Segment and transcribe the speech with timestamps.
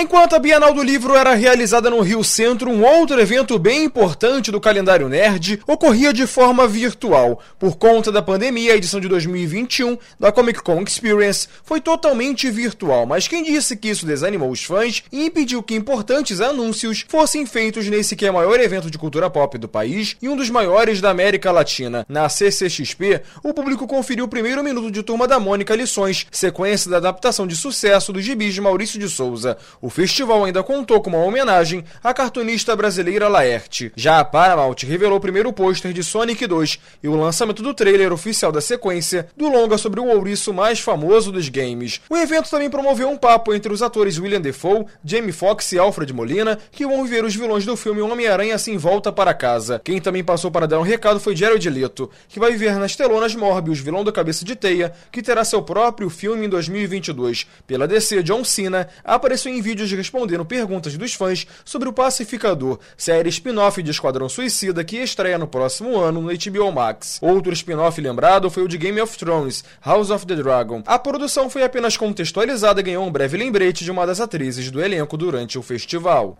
[0.00, 4.48] Enquanto a Bienal do Livro era realizada no Rio Centro, um outro evento bem importante
[4.48, 7.40] do calendário nerd ocorria de forma virtual.
[7.58, 13.06] Por conta da pandemia, a edição de 2021 da Comic Con Experience foi totalmente virtual,
[13.06, 17.88] mas quem disse que isso desanimou os fãs e impediu que importantes anúncios fossem feitos
[17.88, 21.00] nesse que é o maior evento de cultura pop do país e um dos maiores
[21.00, 22.06] da América Latina.
[22.08, 26.98] Na CCXP, o público conferiu o primeiro minuto de Turma da Mônica Lições, sequência da
[26.98, 29.58] adaptação de sucesso dos gibis de Maurício de Souza.
[29.87, 33.92] O festival ainda contou com uma homenagem à cartunista brasileira Laerte.
[33.96, 38.12] Já a Paramount revelou o primeiro pôster de Sonic 2 e o lançamento do trailer
[38.12, 42.00] oficial da sequência do longa sobre o ouriço mais famoso dos games.
[42.08, 46.12] O evento também promoveu um papo entre os atores William Defoe, Jamie Foxx e Alfred
[46.12, 49.80] Molina, que vão viver os vilões do filme Homem-Aranha assim volta para casa.
[49.84, 53.34] Quem também passou para dar um recado foi Jared Leto, que vai viver nas telonas
[53.34, 57.46] Morbius, vilão do Cabeça de Teia, que terá seu próprio filme em 2022.
[57.66, 63.28] Pela DC, John Cena apareceu em vídeos respondendo perguntas dos fãs sobre o Pacificador, série
[63.28, 67.18] spin-off de Esquadrão Suicida que estreia no próximo ano no HBO Max.
[67.20, 70.82] Outro spin-off lembrado foi o de Game of Thrones, House of the Dragon.
[70.86, 74.82] A produção foi apenas contextualizada e ganhou um breve lembrete de uma das atrizes do
[74.82, 76.38] elenco durante o festival.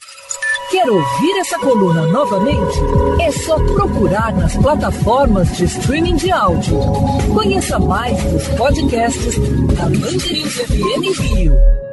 [0.70, 2.78] Quer ouvir essa coluna novamente?
[3.20, 6.78] É só procurar nas plataformas de streaming de áudio.
[7.34, 9.34] Conheça mais dos podcasts
[9.76, 11.87] da Mandirinhos FM Rio.